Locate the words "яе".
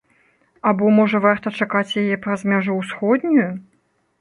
2.03-2.15